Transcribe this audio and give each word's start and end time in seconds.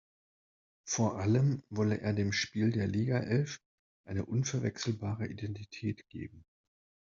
Vor 0.83 1.19
allem 1.19 1.61
wolle 1.69 1.99
er 2.01 2.13
dem 2.13 2.33
Spiel 2.33 2.71
der 2.71 2.87
Ligaelf 2.87 3.61
eine 4.03 4.25
„unverwechselbare 4.25 5.27
Identität“ 5.27 6.09
geben. 6.09 6.43